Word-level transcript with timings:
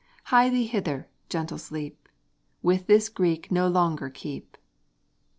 Hie 0.33 0.49
thee 0.49 0.65
hither, 0.65 1.07
gentle 1.29 1.59
sleep: 1.59 2.09
With 2.63 2.87
this 2.87 3.07
Greek 3.07 3.51
no 3.51 3.67
longer 3.67 4.09
keep. 4.09 4.57